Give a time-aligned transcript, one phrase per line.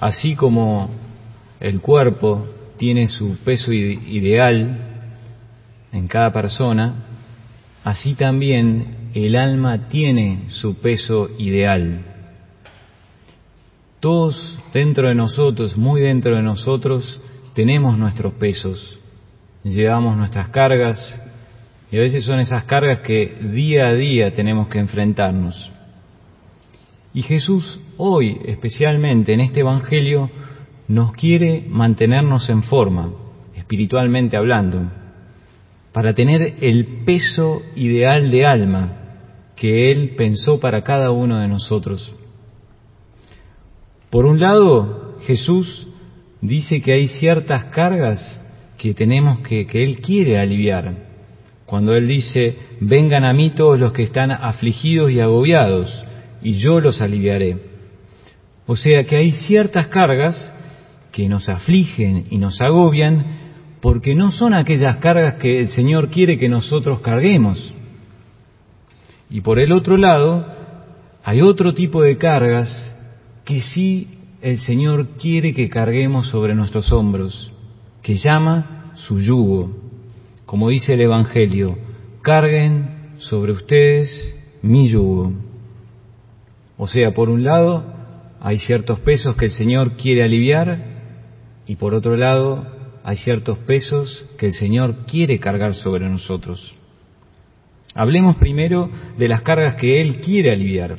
[0.00, 0.90] así como
[1.60, 2.46] el cuerpo
[2.78, 4.78] tiene su peso ideal
[5.92, 6.94] en cada persona,
[7.84, 12.00] así también el alma tiene su peso ideal.
[14.00, 17.20] Todos dentro de nosotros, muy dentro de nosotros,
[17.54, 18.98] tenemos nuestros pesos,
[19.62, 21.20] llevamos nuestras cargas
[21.92, 25.72] y a veces son esas cargas que día a día tenemos que enfrentarnos.
[27.12, 30.30] Y Jesús hoy, especialmente en este Evangelio,
[30.86, 33.12] nos quiere mantenernos en forma,
[33.54, 34.90] espiritualmente hablando,
[35.92, 38.96] para tener el peso ideal de alma
[39.56, 42.14] que Él pensó para cada uno de nosotros.
[44.08, 45.88] Por un lado, Jesús
[46.40, 48.40] dice que hay ciertas cargas
[48.78, 50.94] que tenemos que, que Él quiere aliviar.
[51.66, 56.04] Cuando Él dice, vengan a mí todos los que están afligidos y agobiados,
[56.42, 57.56] y yo los aliviaré.
[58.66, 60.54] O sea que hay ciertas cargas
[61.12, 63.26] que nos afligen y nos agobian
[63.80, 67.74] porque no son aquellas cargas que el Señor quiere que nosotros carguemos.
[69.28, 70.46] Y por el otro lado,
[71.24, 72.96] hay otro tipo de cargas
[73.44, 77.52] que sí el Señor quiere que carguemos sobre nuestros hombros,
[78.02, 79.70] que llama su yugo.
[80.46, 81.76] Como dice el Evangelio,
[82.22, 85.32] carguen sobre ustedes mi yugo.
[86.82, 87.84] O sea, por un lado,
[88.40, 90.78] hay ciertos pesos que el Señor quiere aliviar
[91.66, 92.66] y por otro lado,
[93.04, 96.74] hay ciertos pesos que el Señor quiere cargar sobre nosotros.
[97.94, 100.96] Hablemos primero de las cargas que Él quiere aliviar.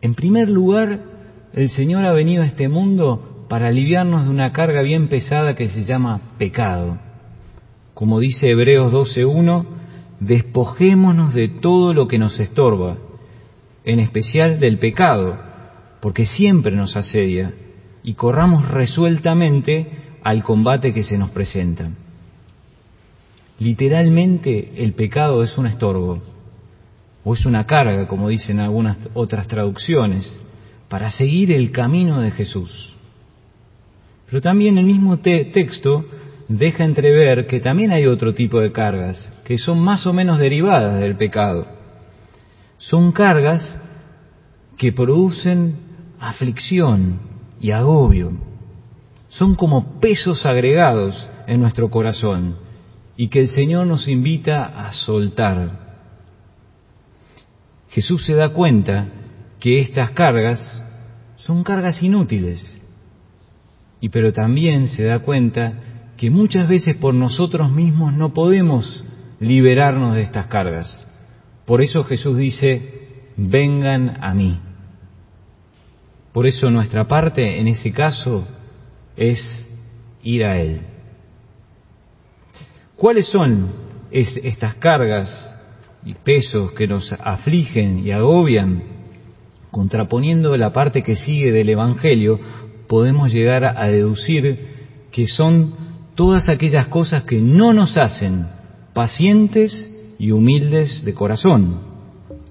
[0.00, 1.02] En primer lugar,
[1.52, 5.68] el Señor ha venido a este mundo para aliviarnos de una carga bien pesada que
[5.68, 6.98] se llama pecado.
[7.94, 9.66] Como dice Hebreos 12.1,
[10.18, 12.96] despojémonos de todo lo que nos estorba,
[13.84, 15.38] en especial del pecado,
[16.00, 17.52] porque siempre nos asedia,
[18.02, 19.86] y corramos resueltamente
[20.22, 21.90] al combate que se nos presenta.
[23.58, 26.22] Literalmente el pecado es un estorbo
[27.24, 30.40] o es una carga, como dicen algunas otras traducciones,
[30.88, 32.94] para seguir el camino de Jesús.
[34.26, 36.06] Pero también el mismo texto
[36.48, 41.00] deja entrever que también hay otro tipo de cargas, que son más o menos derivadas
[41.00, 41.66] del pecado.
[42.80, 43.80] Son cargas
[44.76, 45.76] que producen
[46.18, 47.20] aflicción
[47.60, 48.32] y agobio.
[49.28, 52.56] Son como pesos agregados en nuestro corazón
[53.16, 55.90] y que el Señor nos invita a soltar
[57.90, 59.08] Jesús se da cuenta
[59.58, 60.84] que estas cargas
[61.36, 62.76] son cargas inútiles.
[64.00, 65.74] Y pero también se da cuenta
[66.16, 69.04] que muchas veces por nosotros mismos no podemos
[69.40, 71.06] liberarnos de estas cargas.
[71.66, 73.00] Por eso Jesús dice,
[73.36, 74.58] vengan a mí.
[76.32, 78.46] Por eso nuestra parte en ese caso
[79.16, 79.66] es
[80.22, 80.80] ir a Él.
[82.96, 83.72] ¿Cuáles son
[84.10, 85.56] estas cargas
[86.04, 88.82] y pesos que nos afligen y agobian,
[89.70, 92.38] contraponiendo la parte que sigue del Evangelio,
[92.88, 94.68] podemos llegar a deducir
[95.12, 95.74] que son
[96.14, 98.46] todas aquellas cosas que no nos hacen
[98.92, 99.89] pacientes
[100.20, 101.80] y humildes de corazón.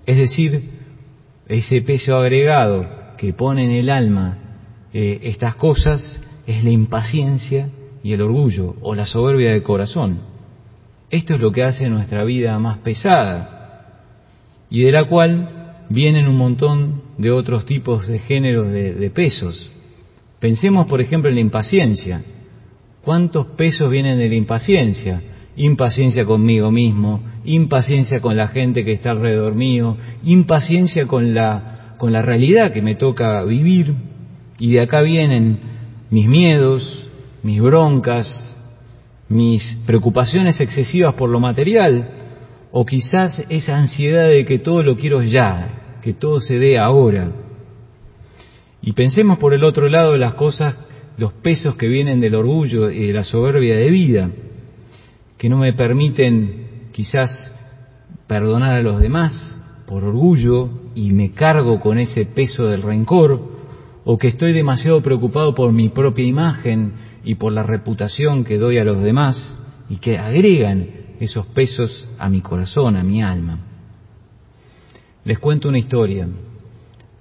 [0.07, 0.63] Es decir,
[1.47, 4.40] ese peso agregado que pone en el alma
[4.91, 7.69] eh, estas cosas es la impaciencia
[8.02, 10.19] y el orgullo o la soberbia de corazón.
[11.12, 14.01] Esto es lo que hace nuestra vida más pesada
[14.72, 19.72] y de la cual vienen un montón de otros tipos de géneros de, pesos.
[20.40, 22.24] Pensemos, por ejemplo, en la impaciencia.
[23.03, 25.22] ¿Cuántos pesos vienen de la impaciencia?
[25.61, 32.13] Impaciencia conmigo mismo, impaciencia con la gente que está alrededor mío, impaciencia con la, con
[32.13, 33.93] la realidad que me toca vivir.
[34.57, 35.59] Y de acá vienen
[36.11, 37.09] mis miedos,
[37.43, 38.57] mis broncas,
[39.27, 42.09] mis preocupaciones excesivas por lo material,
[42.71, 47.33] o quizás esa ansiedad de que todo lo quiero ya, que todo se dé ahora.
[48.81, 50.77] Y pensemos por el otro lado las cosas,
[51.17, 54.29] los pesos que vienen del orgullo y de la soberbia de vida,
[55.39, 57.31] que no me permiten quizás
[58.27, 63.41] perdonar a los demás por orgullo y me cargo con ese peso del rencor,
[64.03, 66.94] o que estoy demasiado preocupado por mi propia imagen
[67.24, 69.57] y por la reputación que doy a los demás
[69.89, 70.88] y que agregan
[71.19, 73.59] esos pesos a mi corazón, a mi alma.
[75.24, 76.27] Les cuento una historia.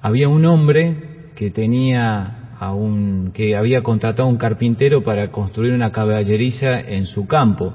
[0.00, 5.72] Había un hombre que tenía a un, que había contratado a un carpintero para construir
[5.72, 7.74] una caballeriza en su campo.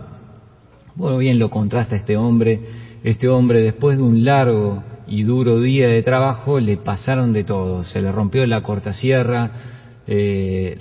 [0.95, 2.59] Bueno, bien lo contrasta este hombre.
[3.03, 7.83] Este hombre, después de un largo y duro día de trabajo le pasaron de todo.
[7.83, 9.51] Se le rompió la cortasierra
[10.05, 10.77] eh,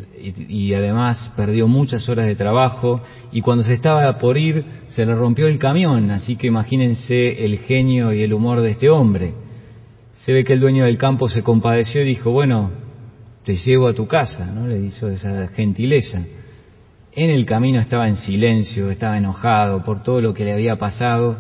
[0.49, 3.01] y, y, además perdió muchas horas de trabajo
[3.31, 6.11] y cuando se estaba por ir se le rompió el camión.
[6.11, 9.33] Así que imagínense el genio y el humor de este hombre.
[10.25, 12.71] Se ve que el dueño del campo se compadeció y dijo, bueno,
[13.45, 14.67] te llevo a tu casa, ¿no?
[14.69, 16.23] Le hizo esa gentileza.
[17.15, 21.37] En el camino estaba en silencio, estaba enojado por todo lo que le había pasado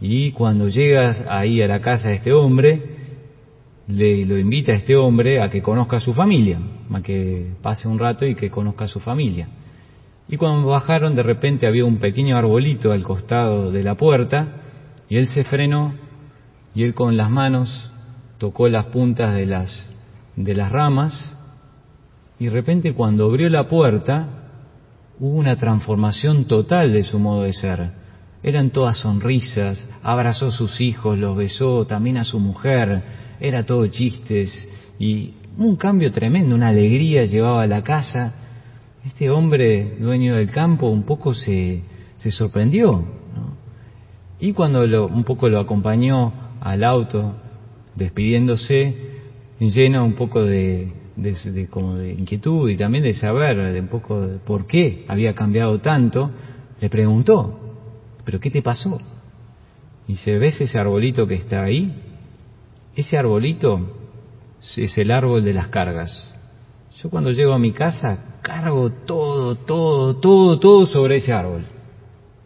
[0.00, 2.82] y cuando llegas ahí a la casa de este hombre,
[3.86, 6.58] le lo invita a este hombre a que conozca a su familia,
[6.92, 9.48] a que pase un rato y que conozca a su familia.
[10.28, 14.56] Y cuando bajaron, de repente había un pequeño arbolito al costado de la puerta
[15.08, 15.94] y él se frenó
[16.74, 17.92] y él con las manos
[18.38, 19.94] tocó las puntas de las,
[20.34, 21.36] de las ramas
[22.40, 24.39] y de repente cuando abrió la puerta
[25.20, 28.00] hubo una transformación total de su modo de ser
[28.42, 33.02] eran todas sonrisas, abrazó a sus hijos, los besó, también a su mujer,
[33.38, 34.68] era todo chistes
[34.98, 38.34] y un cambio tremendo, una alegría llevaba a la casa.
[39.04, 41.82] Este hombre, dueño del campo, un poco se,
[42.16, 42.92] se sorprendió.
[42.92, 43.56] ¿no?
[44.38, 47.34] Y cuando lo, un poco lo acompañó al auto,
[47.94, 48.94] despidiéndose,
[49.58, 54.20] lleno un poco de, de, como de inquietud y también de saber de un poco
[54.26, 56.30] de por qué había cambiado tanto,
[56.80, 57.58] le preguntó,
[58.24, 59.00] ¿pero qué te pasó?
[60.08, 61.94] Y se ves ese arbolito que está ahí,
[62.94, 63.96] ese arbolito
[64.76, 66.34] es el árbol de las cargas.
[67.02, 71.64] Yo cuando llego a mi casa cargo todo, todo, todo, todo sobre ese árbol.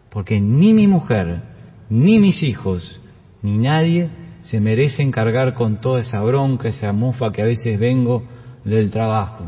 [0.09, 1.41] Porque ni mi mujer,
[1.89, 3.01] ni mis hijos,
[3.41, 4.09] ni nadie
[4.43, 8.23] se merecen cargar con toda esa bronca, esa mufa que a veces vengo
[8.65, 9.45] del trabajo.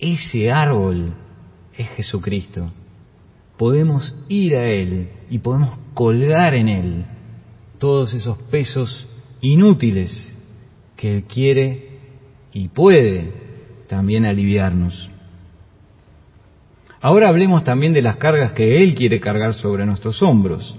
[0.00, 1.14] Ese árbol
[1.76, 2.72] es Jesucristo
[3.58, 7.04] podemos ir a Él y podemos colgar en Él
[7.78, 9.06] todos esos pesos
[9.42, 10.34] inútiles
[10.96, 11.88] que Él quiere
[12.52, 13.32] y puede
[13.88, 15.10] también aliviarnos.
[17.00, 20.76] Ahora hablemos también de las cargas que Él quiere cargar sobre nuestros hombros,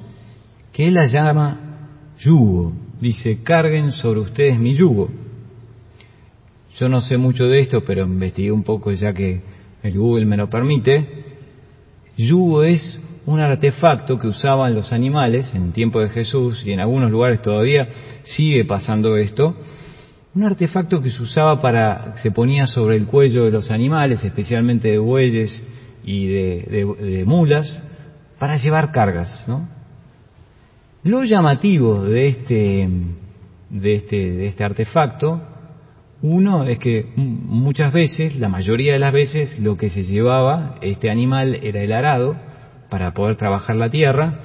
[0.73, 1.59] que Él las llama
[2.19, 2.73] yugo.
[2.99, 5.09] Dice, carguen sobre ustedes mi yugo.
[6.79, 9.41] Yo no sé mucho de esto, pero investigué un poco ya que
[9.83, 11.29] el Google me lo permite
[12.19, 17.11] Yugo es un artefacto que usaban los animales en tiempo de Jesús y en algunos
[17.11, 17.87] lugares todavía
[18.23, 19.55] sigue pasando esto.
[20.35, 24.89] Un artefacto que se usaba para, se ponía sobre el cuello de los animales, especialmente
[24.89, 25.63] de bueyes
[26.03, 27.83] y de, de, de mulas,
[28.37, 29.45] para llevar cargas.
[29.47, 29.69] ¿no?
[31.03, 32.89] Lo llamativo de este,
[33.69, 35.41] de este, de este artefacto
[36.21, 41.09] uno es que muchas veces, la mayoría de las veces, lo que se llevaba este
[41.09, 42.35] animal era el arado
[42.89, 44.39] para poder trabajar la tierra.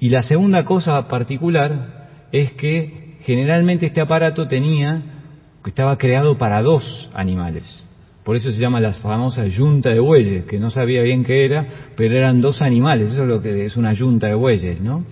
[0.00, 5.02] Y la segunda cosa particular es que generalmente este aparato tenía,
[5.64, 7.86] estaba creado para dos animales.
[8.24, 11.66] Por eso se llama la famosa yunta de bueyes, que no sabía bien qué era,
[11.96, 15.04] pero eran dos animales, eso es lo que es una yunta de bueyes, ¿no?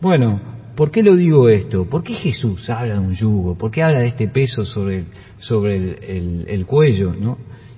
[0.00, 0.40] Bueno,
[0.76, 1.86] ¿Por qué lo digo esto?
[1.86, 3.56] ¿Por qué Jesús habla de un yugo?
[3.56, 5.06] ¿Por qué habla de este peso sobre,
[5.48, 7.14] el, el, el cuello?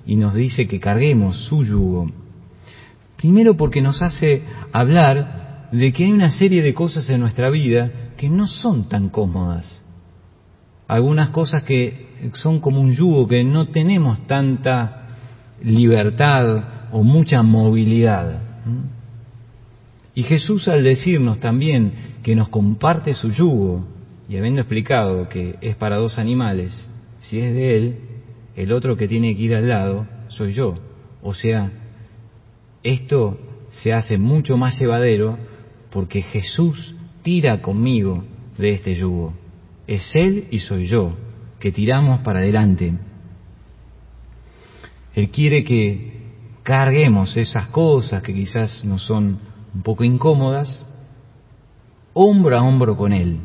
[0.05, 2.07] Y nos dice que carguemos su yugo.
[3.15, 4.43] Primero porque nos hace
[4.73, 9.09] hablar de que hay una serie de cosas en nuestra vida que no son tan
[9.09, 9.81] cómodas.
[10.87, 15.07] Algunas cosas que son como un yugo, que no tenemos tanta
[15.61, 18.41] libertad o mucha movilidad.
[20.19, 23.87] Y Jesús al decirnos también que nos comparte su yugo,
[24.27, 27.95] y habiendo explicado que es para dos animales, si es de Él,
[28.57, 30.75] el otro que tiene que ir al lado soy yo.
[31.21, 31.71] O sea,
[32.83, 35.37] esto se hace mucho más llevadero
[35.89, 38.25] porque Jesús tira conmigo
[38.57, 39.33] de este yugo.
[39.87, 41.15] Es Él y soy yo,
[41.61, 42.93] que tiramos para adelante.
[45.15, 46.11] Él quiere que
[46.63, 50.85] carguemos esas cosas que quizás no son un poco incómodas,
[52.13, 53.37] hombro a hombro con Él.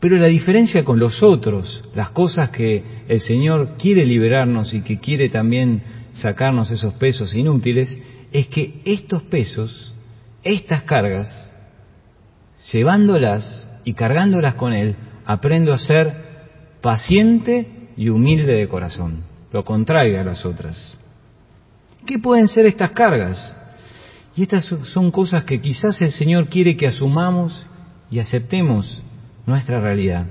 [0.00, 4.98] Pero la diferencia con los otros, las cosas que el Señor quiere liberarnos y que
[4.98, 5.82] quiere también
[6.14, 8.00] sacarnos esos pesos inútiles,
[8.32, 9.94] es que estos pesos,
[10.44, 11.52] estas cargas,
[12.72, 16.12] llevándolas y cargándolas con Él, aprendo a ser
[16.80, 20.96] paciente y humilde de corazón, lo contrario a las otras.
[22.06, 23.56] ¿Qué pueden ser estas cargas?
[24.36, 27.66] Y estas son cosas que quizás el Señor quiere que asumamos
[28.10, 29.02] y aceptemos
[29.46, 30.26] nuestra realidad.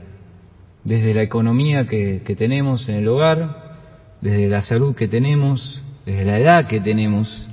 [0.83, 3.75] Desde la economía que, que, tenemos en el hogar,
[4.21, 7.47] desde la salud que tenemos, desde la edad que tenemos,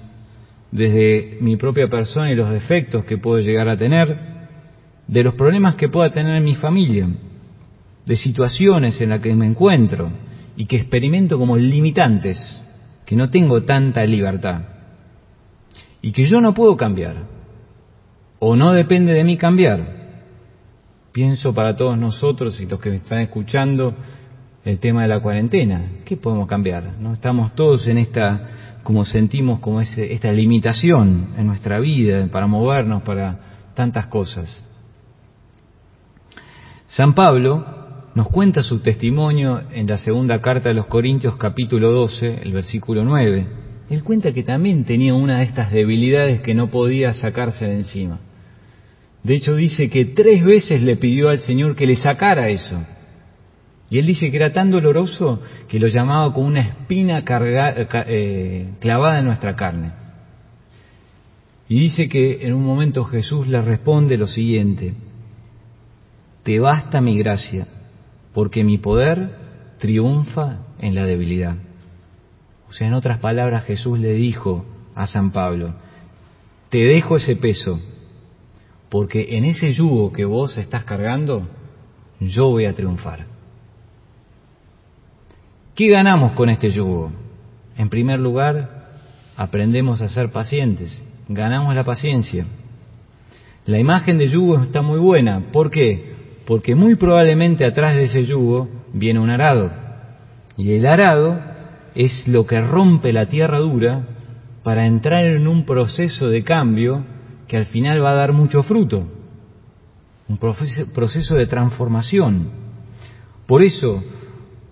[0.71, 4.17] desde mi propia persona y los defectos que puedo llegar a tener,
[5.07, 7.09] de los problemas que pueda tener mi familia,
[8.07, 10.11] de situaciones en las que me encuentro
[10.57, 12.39] y que experimento como limitantes,
[13.05, 14.74] que no tengo tanta libertad
[16.05, 17.17] y que yo no puedo cambiar
[18.39, 20.05] o no depende de mí cambiar.
[21.13, 23.95] Pienso para todos nosotros y los que me están escuchando
[24.67, 25.93] el tema de la cuarentena.
[26.05, 26.99] ¿Qué podemos cambiar?
[27.01, 27.15] ¿No?
[27.15, 33.03] Estamos todos en esta, como sentimos, como ese, esta limitación en nuestra vida para movernos,
[33.03, 33.39] para
[33.73, 34.63] tantas cosas.
[36.89, 37.65] San Pablo
[38.15, 43.05] nos cuenta su testimonio en la segunda carta de los Corintios capítulo 12, el versículo
[43.05, 43.64] 9.
[43.91, 48.21] Él cuenta que también tenía una de estas debilidades que no podía sacarse de encima.
[49.23, 52.85] De hecho dice que tres veces le pidió al Señor que le sacara eso.
[53.91, 59.19] Y él dice que era tan doloroso que lo llamaba como una espina eh, clavada
[59.19, 59.93] en nuestra carne.
[61.69, 64.95] Y dice que en un momento Jesús le responde lo siguiente,
[66.43, 67.67] te basta mi gracia,
[68.35, 69.31] porque mi poder
[69.79, 71.57] triunfa en la debilidad.
[72.77, 74.65] Sea, en otras palabras, Jesús le dijo
[74.95, 75.75] a San Pablo,
[76.71, 77.81] te dejo ese peso,
[78.89, 81.47] porque en ese yugo que vos estás cargando,
[82.21, 83.27] yo voy a triunfar.
[85.75, 87.13] ¿Qué ganamos con este yugo?
[87.77, 88.89] En primer lugar,
[89.37, 92.47] aprendemos a ser pacientes, ganamos la paciencia.
[93.67, 96.15] La imagen de yugo está muy buena, ¿por qué?
[96.47, 99.71] porque muy probablemente atrás de ese yugo viene un arado.
[100.57, 101.41] Y el arado
[101.95, 104.07] es lo que rompe la tierra dura
[104.63, 107.05] para entrar en un proceso de cambio
[107.47, 109.07] que al final va a dar mucho fruto,
[110.29, 112.49] un proceso de transformación.
[113.47, 114.03] Por eso,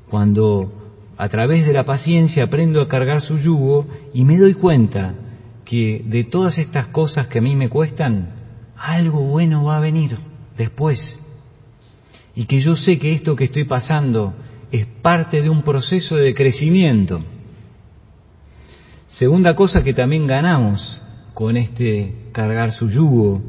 [0.09, 0.73] cuando
[1.19, 5.15] a través de la paciencia aprendo a cargar su yugo y me doy cuenta
[5.65, 8.31] que de todas estas cosas que a mí me cuestan,
[8.77, 10.17] algo bueno va a venir
[10.57, 11.19] después
[12.35, 14.35] y que yo sé que esto que estoy pasando
[14.73, 17.23] es parte de un proceso de crecimiento.
[19.09, 21.01] Segunda cosa que también ganamos
[21.35, 23.43] con este cargar su yugo,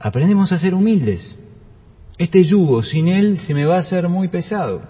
[0.00, 1.38] aprendemos a ser humildes.
[2.18, 4.82] Este yugo sin él se me va a hacer muy pesado,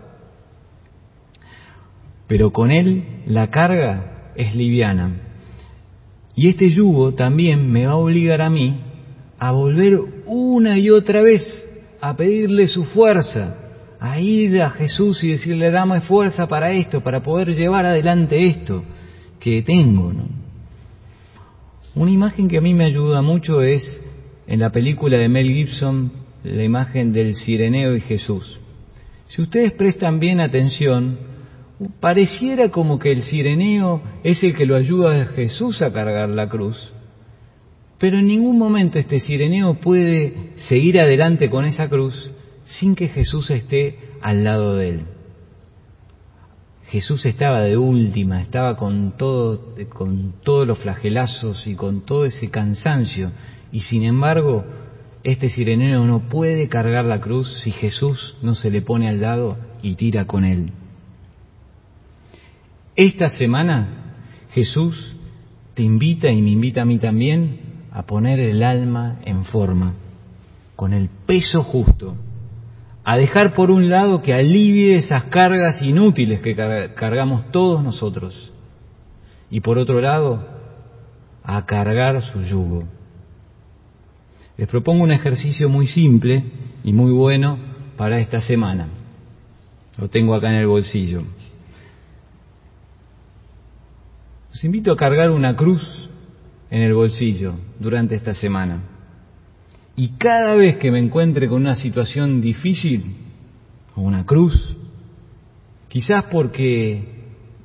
[2.26, 5.20] pero con él la carga es liviana.
[6.34, 8.80] Y este yugo también me va a obligar a mí
[9.38, 11.42] a volver una y otra vez
[12.00, 13.61] a pedirle su fuerza,
[14.02, 18.82] a ir a Jesús y decirle, dame fuerza para esto, para poder llevar adelante esto
[19.38, 20.12] que tengo.
[21.94, 24.02] Una imagen que a mí me ayuda mucho es
[24.48, 26.10] en la película de Mel Gibson,
[26.42, 28.58] la imagen del Sireneo y Jesús.
[29.28, 31.16] Si ustedes prestan bien atención,
[32.00, 36.48] pareciera como que el Sireneo es el que lo ayuda a Jesús a cargar la
[36.48, 36.92] cruz,
[38.00, 42.32] pero en ningún momento este sireneo puede seguir adelante con esa cruz
[42.64, 45.06] sin que Jesús esté al lado de él.
[46.84, 52.50] Jesús estaba de última, estaba con todo, con todos los flagelazos y con todo ese
[52.50, 53.30] cansancio,
[53.72, 54.64] y sin embargo,
[55.24, 59.56] este sireneo no puede cargar la cruz si Jesús no se le pone al lado
[59.82, 60.70] y tira con él.
[62.94, 64.16] Esta semana
[64.50, 65.16] Jesús
[65.74, 69.94] te invita y me invita a mí también a poner el alma en forma,
[70.76, 72.16] con el peso justo,
[73.04, 78.52] a dejar por un lado que alivie esas cargas inútiles que cargamos todos nosotros,
[79.50, 80.46] y por otro lado,
[81.42, 82.84] a cargar su yugo.
[84.56, 86.44] Les propongo un ejercicio muy simple
[86.84, 87.58] y muy bueno
[87.96, 88.88] para esta semana.
[89.98, 91.22] Lo tengo acá en el bolsillo.
[94.52, 96.10] Os invito a cargar una cruz
[96.70, 98.91] en el bolsillo durante esta semana.
[99.96, 103.16] Y cada vez que me encuentre con una situación difícil,
[103.94, 104.76] o una cruz,
[105.88, 107.12] quizás porque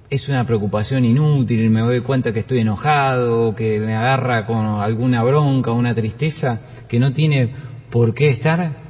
[0.10, 5.24] es una preocupación inútil me doy cuenta que estoy enojado, que me agarra con alguna
[5.24, 7.54] bronca, una tristeza que no tiene
[7.92, 8.88] por qué estar,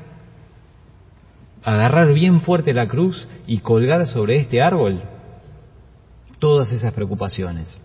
[1.63, 5.00] agarrar bien fuerte la cruz y colgar sobre este árbol
[6.39, 7.77] todas esas preocupaciones.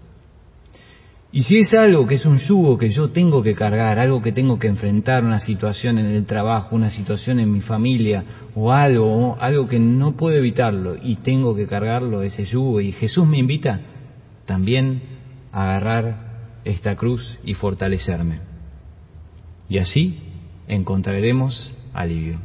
[1.34, 4.32] Y si es algo que es un yugo que yo tengo que cargar, algo que
[4.32, 8.22] tengo que enfrentar, una situación en el trabajo, una situación en mi familia
[8.54, 13.26] o algo, algo que no puedo evitarlo y tengo que cargarlo, ese yugo, y Jesús
[13.26, 13.80] me invita
[14.44, 15.00] también
[15.52, 18.40] a agarrar esta cruz y fortalecerme.
[19.70, 20.18] Y así
[20.68, 22.40] encontraremos alivio.